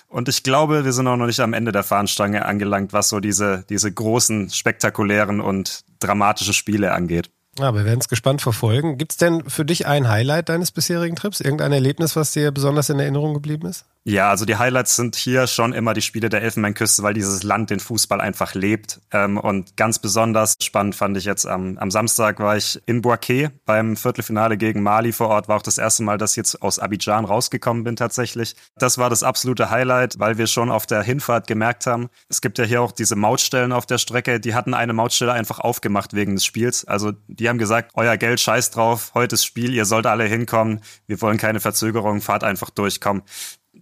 Und 0.09 0.28
ich 0.28 0.42
glaube, 0.42 0.85
wir 0.85 0.92
sind 0.92 1.06
auch 1.06 1.16
noch 1.16 1.26
nicht 1.26 1.40
am 1.40 1.52
Ende 1.52 1.73
der 1.73 1.83
Fahnenstange 1.83 2.45
angelangt, 2.45 2.92
was 2.92 3.09
so 3.09 3.21
diese, 3.21 3.64
diese 3.68 3.92
großen, 3.92 4.50
spektakulären 4.50 5.40
und 5.40 5.85
dramatischen 6.00 6.54
Spiele 6.54 6.92
angeht. 6.92 7.30
Ja, 7.59 7.75
wir 7.75 7.85
werden 7.85 8.01
es 8.01 8.09
gespannt 8.09 8.43
verfolgen. 8.43 8.99
Gibt 8.99 9.13
es 9.13 9.19
denn 9.19 9.49
für 9.49 9.65
dich 9.65 9.87
ein 9.87 10.09
Highlight 10.09 10.49
deines 10.49 10.73
bisherigen 10.73 11.17
Trips? 11.17 11.41
Irgendein 11.41 11.73
Erlebnis, 11.73 12.17
was 12.17 12.33
dir 12.33 12.51
besonders 12.51 12.91
in 12.91 13.01
Erinnerung 13.01 13.35
geblieben 13.35 13.67
ist? 13.67 13.87
Ja, 14.09 14.31
also 14.31 14.45
die 14.45 14.55
Highlights 14.55 14.95
sind 14.95 15.17
hier 15.17 15.49
schon 15.49 15.73
immer 15.73 15.93
die 15.93 16.01
Spiele 16.01 16.29
der 16.29 16.41
Elfenbeinküste, 16.41 17.03
weil 17.03 17.13
dieses 17.13 17.43
Land 17.43 17.71
den 17.71 17.81
Fußball 17.81 18.21
einfach 18.21 18.55
lebt. 18.55 19.01
Ähm, 19.11 19.37
und 19.37 19.77
ganz 19.77 19.99
besonders 19.99 20.55
spannend 20.63 20.95
fand 20.95 21.17
ich 21.17 21.25
jetzt 21.25 21.45
am, 21.45 21.77
am 21.79 21.91
Samstag 21.91 22.39
war 22.39 22.57
ich 22.57 22.81
in 22.87 23.03
Boaké 23.03 23.51
beim 23.65 23.97
Viertelfinale 23.97 24.59
gegen 24.59 24.85
Mali 24.85 25.11
vor 25.11 25.27
Ort. 25.27 25.49
War 25.49 25.57
auch 25.57 25.63
das 25.63 25.79
erste 25.79 26.05
Mal, 26.05 26.19
dass 26.19 26.33
ich 26.33 26.37
jetzt 26.37 26.63
aus 26.63 26.79
Abidjan 26.79 27.25
rausgekommen 27.25 27.83
bin 27.83 27.97
tatsächlich. 27.97 28.55
Das 28.79 28.97
war 28.97 29.11
das 29.11 29.25
absolute 29.25 29.71
Highlight, 29.71 30.21
weil 30.21 30.39
wir 30.39 30.47
schon 30.47 30.71
auf 30.71 30.87
der 30.87 31.03
Hinfahrt 31.03 31.49
gemerkt 31.49 31.87
haben, 31.87 32.09
es 32.29 32.41
gibt 32.41 32.59
ja 32.59 32.65
hier 32.65 32.83
auch 32.83 32.93
diese 32.93 33.17
Mautstellen 33.17 33.73
auf 33.73 33.87
der 33.87 33.99
Strecke. 33.99 34.39
Die 34.39 34.55
hatten 34.55 34.73
eine 34.73 34.93
Mautstelle 34.93 35.33
einfach 35.33 35.59
aufgemacht 35.59 36.15
wegen 36.15 36.37
des 36.37 36.45
Spiels. 36.45 36.85
Also 36.85 37.11
die 37.27 37.46
haben 37.49 37.59
gesagt, 37.59 37.93
euer 37.95 38.17
Geld 38.17 38.41
scheiß 38.41 38.71
drauf, 38.71 39.12
heute 39.15 39.35
ist 39.35 39.45
Spiel, 39.45 39.75
ihr 39.75 39.85
sollt 39.85 40.07
alle 40.07 40.25
hinkommen. 40.25 40.81
Wir 41.07 41.21
wollen 41.21 41.38
keine 41.38 41.61
Verzögerung, 41.61 42.21
fahrt 42.21 42.45
einfach 42.45 42.71
durchkommen 42.71 43.23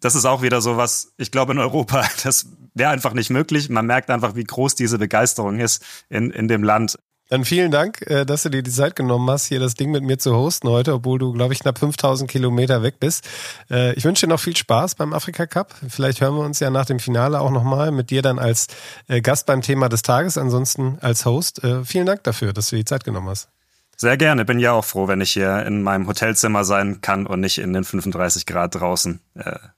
das 0.00 0.14
ist 0.14 0.24
auch 0.24 0.42
wieder 0.42 0.60
so 0.60 0.76
was, 0.76 1.14
ich 1.16 1.30
glaube 1.30 1.52
in 1.52 1.58
Europa, 1.58 2.06
das 2.24 2.46
wäre 2.74 2.90
einfach 2.90 3.14
nicht 3.14 3.30
möglich. 3.30 3.68
Man 3.70 3.86
merkt 3.86 4.10
einfach, 4.10 4.34
wie 4.34 4.44
groß 4.44 4.74
diese 4.74 4.98
Begeisterung 4.98 5.60
ist 5.60 5.84
in, 6.08 6.30
in 6.30 6.48
dem 6.48 6.62
Land. 6.62 6.98
Dann 7.30 7.44
vielen 7.44 7.70
Dank, 7.70 8.02
äh, 8.02 8.26
dass 8.26 8.42
du 8.42 8.50
dir 8.50 8.62
die 8.62 8.70
Zeit 8.70 8.96
genommen 8.96 9.28
hast, 9.30 9.46
hier 9.46 9.58
das 9.58 9.74
Ding 9.74 9.90
mit 9.90 10.02
mir 10.04 10.18
zu 10.18 10.36
hosten 10.36 10.68
heute, 10.68 10.92
obwohl 10.92 11.18
du, 11.18 11.32
glaube 11.32 11.54
ich, 11.54 11.60
knapp 11.60 11.78
5000 11.78 12.30
Kilometer 12.30 12.82
weg 12.82 13.00
bist. 13.00 13.26
Äh, 13.70 13.94
ich 13.94 14.04
wünsche 14.04 14.26
dir 14.26 14.30
noch 14.30 14.40
viel 14.40 14.56
Spaß 14.56 14.94
beim 14.96 15.14
Afrika 15.14 15.46
Cup. 15.46 15.74
Vielleicht 15.88 16.20
hören 16.20 16.34
wir 16.34 16.44
uns 16.44 16.60
ja 16.60 16.68
nach 16.68 16.84
dem 16.84 16.98
Finale 16.98 17.40
auch 17.40 17.50
nochmal 17.50 17.92
mit 17.92 18.10
dir 18.10 18.20
dann 18.20 18.38
als 18.38 18.66
äh, 19.08 19.22
Gast 19.22 19.46
beim 19.46 19.62
Thema 19.62 19.88
des 19.88 20.02
Tages, 20.02 20.36
ansonsten 20.36 20.98
als 21.00 21.24
Host. 21.24 21.62
Vielen 21.84 22.06
Dank 22.06 22.24
dafür, 22.24 22.52
dass 22.52 22.70
du 22.70 22.76
die 22.76 22.84
Zeit 22.84 23.04
genommen 23.04 23.28
hast. 23.28 23.48
Sehr 23.96 24.16
gerne. 24.16 24.44
Bin 24.44 24.58
ja 24.58 24.72
auch 24.72 24.84
froh, 24.84 25.08
wenn 25.08 25.20
ich 25.20 25.32
hier 25.32 25.64
in 25.64 25.82
meinem 25.82 26.06
Hotelzimmer 26.06 26.64
sein 26.64 27.00
kann 27.00 27.26
und 27.26 27.40
nicht 27.40 27.58
in 27.58 27.72
den 27.72 27.84
35 27.84 28.44
Grad 28.46 28.74
draußen 28.74 29.20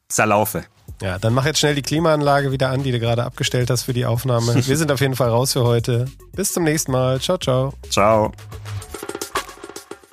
zerlaufe. 0.09 0.65
Ja, 1.03 1.19
dann 1.19 1.35
mach 1.35 1.45
jetzt 1.45 1.59
schnell 1.59 1.75
die 1.75 1.83
Klimaanlage 1.83 2.53
wieder 2.53 2.71
an, 2.71 2.83
die 2.83 2.93
du 2.93 2.99
gerade 2.99 3.25
abgestellt 3.25 3.71
hast 3.71 3.83
für 3.83 3.93
die 3.93 4.07
Aufnahme. 4.07 4.55
Wir 4.67 4.77
sind 4.77 4.91
auf 4.91 5.01
jeden 5.01 5.15
Fall 5.15 5.29
raus 5.29 5.53
für 5.53 5.65
heute. 5.65 6.07
Bis 6.35 6.53
zum 6.53 6.65
nächsten 6.65 6.93
Mal. 6.93 7.21
Ciao, 7.21 7.37
ciao. 7.39 7.75
Ciao. 7.91 8.33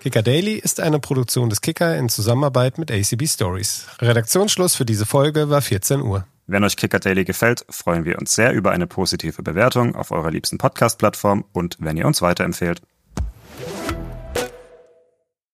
Kicker 0.01 0.21
Daily 0.21 0.55
ist 0.55 0.81
eine 0.81 1.00
Produktion 1.00 1.50
des 1.50 1.62
Kicker 1.62 1.97
in 1.97 2.09
Zusammenarbeit 2.09 2.77
mit 2.77 2.91
ACB 2.91 3.25
Stories. 3.25 3.88
Redaktionsschluss 4.00 4.75
für 4.75 4.83
diese 4.83 5.05
Folge 5.05 5.50
war 5.50 5.62
14 5.62 6.01
Uhr. 6.01 6.25
Wenn 6.45 6.65
euch 6.65 6.75
Kicker 6.75 7.00
Daily 7.00 7.23
gefällt, 7.23 7.65
freuen 7.69 8.03
wir 8.03 8.19
uns 8.19 8.35
sehr 8.35 8.51
über 8.51 8.71
eine 8.71 8.85
positive 8.85 9.41
Bewertung 9.41 9.95
auf 9.95 10.12
eurer 10.12 10.29
liebsten 10.29 10.57
Podcast-Plattform 10.57 11.45
und 11.53 11.77
wenn 11.79 11.95
ihr 11.95 12.05
uns 12.05 12.21
weiterempfehlt. 12.21 12.81